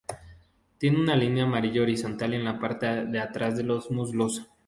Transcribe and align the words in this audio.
Tiene 0.79 0.99
una 0.99 1.15
línea 1.15 1.43
amarilla 1.43 1.83
horizontal 1.83 2.33
en 2.33 2.43
la 2.43 2.57
parte 2.57 3.05
de 3.05 3.19
atrás 3.19 3.55
de 3.55 3.61
los 3.61 3.91
muslos. 3.91 4.49